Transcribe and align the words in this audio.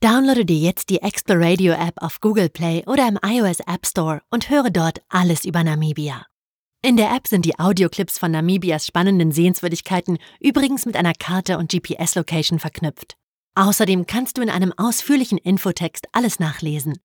Downloade 0.00 0.44
dir 0.44 0.58
jetzt 0.58 0.90
die 0.90 1.02
Exploradio 1.02 1.72
App 1.72 1.94
auf 2.00 2.20
Google 2.20 2.48
Play 2.48 2.84
oder 2.86 3.08
im 3.08 3.18
iOS 3.20 3.58
App 3.66 3.84
Store 3.84 4.22
und 4.30 4.48
höre 4.48 4.70
dort 4.70 5.00
alles 5.08 5.44
über 5.44 5.64
Namibia. 5.64 6.24
In 6.82 6.96
der 6.96 7.10
App 7.10 7.26
sind 7.26 7.44
die 7.44 7.58
Audioclips 7.58 8.16
von 8.16 8.30
Namibias 8.30 8.86
spannenden 8.86 9.32
Sehenswürdigkeiten 9.32 10.18
übrigens 10.38 10.86
mit 10.86 10.94
einer 10.94 11.14
Karte 11.14 11.58
und 11.58 11.72
GPS-Location 11.72 12.60
verknüpft. 12.60 13.16
Außerdem 13.56 14.06
kannst 14.06 14.38
du 14.38 14.42
in 14.42 14.50
einem 14.50 14.72
ausführlichen 14.76 15.36
Infotext 15.36 16.06
alles 16.12 16.38
nachlesen. 16.38 17.00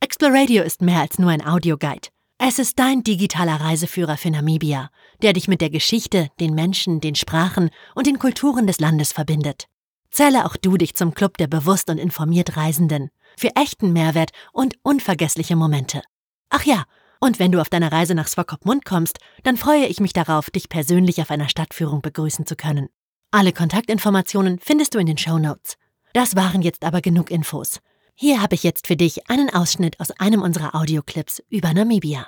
Exploradio 0.00 0.62
ist 0.62 0.80
mehr 0.80 1.00
als 1.00 1.18
nur 1.18 1.30
ein 1.30 1.46
Audioguide. 1.46 2.08
Es 2.38 2.58
ist 2.58 2.78
dein 2.78 3.02
digitaler 3.02 3.60
Reiseführer 3.60 4.16
für 4.16 4.30
Namibia, 4.30 4.88
der 5.20 5.34
dich 5.34 5.48
mit 5.48 5.60
der 5.60 5.68
Geschichte, 5.68 6.30
den 6.40 6.54
Menschen, 6.54 7.02
den 7.02 7.14
Sprachen 7.14 7.68
und 7.94 8.06
den 8.06 8.18
Kulturen 8.18 8.66
des 8.66 8.80
Landes 8.80 9.12
verbindet. 9.12 9.68
Zähle 10.10 10.46
auch 10.46 10.56
du 10.56 10.76
dich 10.76 10.94
zum 10.94 11.14
Club 11.14 11.36
der 11.38 11.46
bewusst 11.46 11.90
und 11.90 11.98
informiert 11.98 12.56
Reisenden 12.56 13.10
für 13.36 13.54
echten 13.56 13.92
Mehrwert 13.92 14.30
und 14.52 14.74
unvergessliche 14.82 15.56
Momente. 15.56 16.02
Ach 16.50 16.64
ja, 16.64 16.84
und 17.20 17.38
wenn 17.38 17.52
du 17.52 17.60
auf 17.60 17.68
deiner 17.68 17.92
Reise 17.92 18.14
nach 18.14 18.28
Swakopmund 18.28 18.84
kommst, 18.84 19.18
dann 19.42 19.56
freue 19.56 19.86
ich 19.86 20.00
mich 20.00 20.12
darauf, 20.12 20.50
dich 20.50 20.68
persönlich 20.68 21.20
auf 21.20 21.30
einer 21.30 21.48
Stadtführung 21.48 22.00
begrüßen 22.00 22.46
zu 22.46 22.56
können. 22.56 22.88
Alle 23.30 23.52
Kontaktinformationen 23.52 24.58
findest 24.58 24.94
du 24.94 24.98
in 24.98 25.06
den 25.06 25.18
Show 25.18 25.38
Notes. 25.38 25.76
Das 26.14 26.36
waren 26.36 26.62
jetzt 26.62 26.84
aber 26.84 27.00
genug 27.00 27.30
Infos. 27.30 27.80
Hier 28.14 28.40
habe 28.40 28.54
ich 28.54 28.62
jetzt 28.62 28.86
für 28.86 28.96
dich 28.96 29.28
einen 29.30 29.52
Ausschnitt 29.52 30.00
aus 30.00 30.10
einem 30.12 30.42
unserer 30.42 30.74
Audioclips 30.74 31.42
über 31.50 31.72
Namibia. 31.74 32.26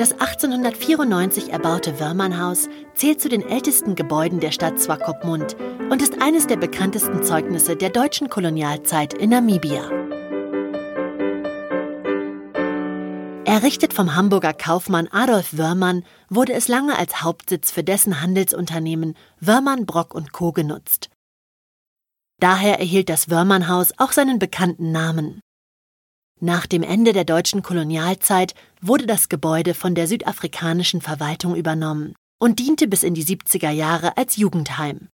Das 0.00 0.12
1894 0.12 1.52
erbaute 1.52 2.00
Wörmannhaus 2.00 2.70
zählt 2.94 3.20
zu 3.20 3.28
den 3.28 3.46
ältesten 3.46 3.96
Gebäuden 3.96 4.40
der 4.40 4.50
Stadt 4.50 4.80
Swakopmund 4.80 5.58
und 5.90 6.00
ist 6.00 6.22
eines 6.22 6.46
der 6.46 6.56
bekanntesten 6.56 7.22
Zeugnisse 7.22 7.76
der 7.76 7.90
deutschen 7.90 8.30
Kolonialzeit 8.30 9.12
in 9.12 9.28
Namibia. 9.28 9.90
Errichtet 13.44 13.92
vom 13.92 14.16
Hamburger 14.16 14.54
Kaufmann 14.54 15.06
Adolf 15.08 15.58
Wörmann 15.58 16.06
wurde 16.30 16.54
es 16.54 16.66
lange 16.66 16.98
als 16.98 17.20
Hauptsitz 17.20 17.70
für 17.70 17.84
dessen 17.84 18.22
Handelsunternehmen 18.22 19.18
Wörmann, 19.38 19.84
Brock 19.84 20.14
und 20.14 20.32
Co. 20.32 20.52
genutzt. 20.52 21.10
Daher 22.40 22.78
erhielt 22.78 23.10
das 23.10 23.28
Wörmannhaus 23.28 23.92
auch 23.98 24.12
seinen 24.12 24.38
bekannten 24.38 24.92
Namen. 24.92 25.42
Nach 26.42 26.66
dem 26.66 26.82
Ende 26.82 27.12
der 27.12 27.24
deutschen 27.24 27.62
Kolonialzeit 27.62 28.54
wurde 28.80 29.06
das 29.06 29.28
Gebäude 29.28 29.74
von 29.74 29.94
der 29.94 30.06
südafrikanischen 30.06 31.02
Verwaltung 31.02 31.54
übernommen 31.54 32.14
und 32.38 32.58
diente 32.58 32.88
bis 32.88 33.02
in 33.02 33.12
die 33.12 33.24
70er 33.24 33.70
Jahre 33.70 34.16
als 34.16 34.36
Jugendheim. 34.36 35.08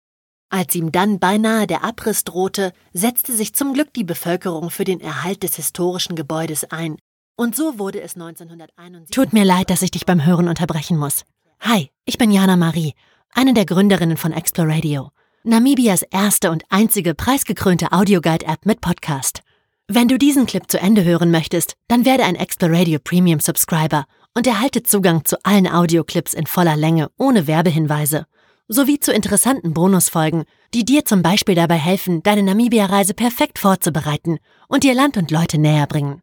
Als 0.51 0.75
ihm 0.75 0.93
dann 0.93 1.19
beinahe 1.19 1.67
der 1.67 1.83
Abriss 1.83 2.25
drohte, 2.25 2.75
setzte 2.93 3.33
sich 3.33 3.55
zum 3.55 3.73
Glück 3.73 3.95
die 3.95 4.05
Bevölkerung 4.05 4.69
für 4.69 4.85
den 4.85 5.01
Erhalt 5.01 5.43
des 5.43 5.57
historischen 5.57 6.15
Gebäudes 6.15 6.71
ein. 6.71 6.99
Und 7.37 7.57
so 7.57 7.79
wurde 7.79 8.03
es 8.03 8.17
1971. 8.17 9.15
Tut 9.15 9.33
mir 9.33 9.45
leid, 9.45 9.71
dass 9.71 9.81
ich 9.81 9.91
dich 9.91 10.05
beim 10.05 10.27
Hören 10.27 10.47
unterbrechen 10.47 10.99
muss. 10.99 11.25
Hi, 11.61 11.91
ich 12.05 12.19
bin 12.19 12.31
Jana 12.31 12.57
Marie, 12.57 12.93
eine 13.33 13.55
der 13.55 13.65
Gründerinnen 13.65 14.19
von 14.19 14.33
Exploradio, 14.33 15.11
Namibias 15.43 16.03
erste 16.03 16.51
und 16.51 16.65
einzige 16.69 17.15
preisgekrönte 17.15 17.93
Audioguide-App 17.93 18.67
mit 18.67 18.83
Podcast. 18.83 19.44
Wenn 19.87 20.09
du 20.09 20.17
diesen 20.17 20.47
Clip 20.47 20.63
zu 20.67 20.81
Ende 20.81 21.05
hören 21.05 21.31
möchtest, 21.31 21.75
dann 21.89 22.07
werde 22.07 22.25
ein 22.25 22.37
Exploradio 22.37 22.99
Premium 23.05 23.39
Subscriber 23.39 24.07
und 24.35 24.47
erhalte 24.47 24.83
Zugang 24.83 25.27
zu 25.27 25.37
allen 25.45 25.69
Audioclips 25.69 26.33
in 26.33 26.47
voller 26.47 26.75
Länge 26.75 27.11
ohne 27.19 27.47
Werbehinweise, 27.47 28.25
sowie 28.67 28.99
zu 28.99 29.13
interessanten 29.13 29.75
Bonusfolgen, 29.75 30.45
die 30.73 30.87
dir 30.87 31.05
zum 31.05 31.21
Beispiel 31.21 31.55
dabei 31.55 31.77
helfen, 31.77 32.23
deine 32.23 32.43
Namibia-Reise 32.43 33.13
perfekt 33.13 33.59
vorzubereiten 33.59 34.39
und 34.69 34.85
dir 34.85 34.95
Land 34.95 35.19
und 35.19 35.31
Leute 35.31 35.59
näher 35.59 35.87
bringen. 35.87 36.23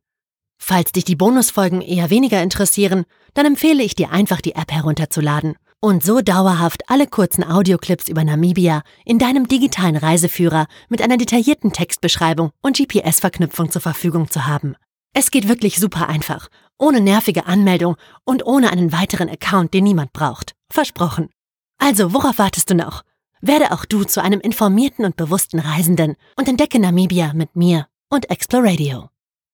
Falls 0.57 0.91
dich 0.91 1.05
die 1.05 1.16
Bonusfolgen 1.16 1.81
eher 1.81 2.09
weniger 2.09 2.41
interessieren, 2.41 3.05
dann 3.35 3.45
empfehle 3.45 3.83
ich 3.83 3.94
dir 3.94 4.09
einfach 4.09 4.41
die 4.41 4.55
App 4.55 4.71
herunterzuladen 4.71 5.55
und 5.81 6.03
so 6.03 6.22
dauerhaft 6.22 6.90
alle 6.90 7.08
kurzen 7.08 7.44
Audioclips 7.44 8.08
über 8.08 8.24
Namibia 8.24 8.84
in 9.03 9.19
deinem 9.19 9.47
digitalen 9.47 9.97
Reiseführer 9.97 10.68
mit 10.88 11.02
einer 11.02 11.18
detaillierten 11.18 11.74
Textbeschreibung 11.74 12.52
und 12.62 12.78
GPS-Verknüpfung 12.78 13.72
zur 13.72 13.81
Verfügung 13.81 14.30
zu 14.30 14.46
haben. 14.46 14.75
Es 15.14 15.31
geht 15.31 15.50
wirklich 15.50 15.78
super 15.78 16.08
einfach, 16.08 16.47
ohne 16.78 17.02
nervige 17.02 17.47
Anmeldung 17.47 17.97
und 18.24 18.46
ohne 18.46 18.72
einen 18.72 18.94
weiteren 18.94 19.30
Account, 19.30 19.74
den 19.74 19.84
niemand 19.84 20.14
braucht. 20.14 20.53
Versprochen. 20.72 21.30
Also, 21.78 22.13
worauf 22.13 22.38
wartest 22.38 22.69
du 22.69 22.75
noch? 22.75 23.03
Werde 23.42 23.72
auch 23.72 23.86
du 23.86 24.03
zu 24.03 24.22
einem 24.22 24.40
informierten 24.40 25.03
und 25.03 25.16
bewussten 25.18 25.59
Reisenden 25.59 26.16
und 26.38 26.48
entdecke 26.48 26.80
Namibia 26.80 27.34
mit 27.34 27.56
mir 27.56 27.88
und 28.09 28.30
Exploradio. 28.30 29.10